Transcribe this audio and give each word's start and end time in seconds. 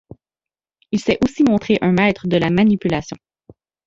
Il 0.91 0.99
s'est 0.99 1.19
aussi 1.23 1.43
montré 1.43 1.77
un 1.81 1.91
maître 1.91 2.27
de 2.27 2.35
la 2.37 2.49
manipulation. 2.49 3.17